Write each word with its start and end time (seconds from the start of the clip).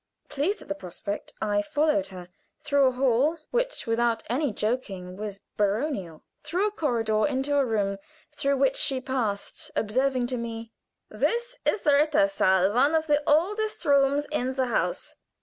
Pleased 0.29 0.63
at 0.63 0.67
the 0.67 0.73
prospect, 0.73 1.31
I 1.43 1.61
followed 1.61 2.07
her; 2.07 2.29
through 2.59 2.87
a 2.87 2.91
hall 2.93 3.37
which 3.51 3.85
without 3.85 4.23
any 4.31 4.51
joking 4.51 5.15
was 5.15 5.41
baronial; 5.57 6.23
through 6.41 6.65
a 6.69 6.71
corridor 6.71 7.27
into 7.27 7.55
a 7.55 7.63
room, 7.63 7.99
through 8.31 8.57
which 8.57 8.77
she 8.77 8.99
passed, 8.99 9.69
observing 9.75 10.25
to 10.25 10.37
me: 10.37 10.73
"This 11.09 11.57
is 11.65 11.81
the 11.81 11.93
rittersaal, 11.93 12.73
one 12.73 12.95
of 12.95 13.05
the 13.05 13.21
oldest 13.29 13.85
rooms 13.85 14.25
in 14.31 14.53
the 14.53 14.65
house." 14.65 15.17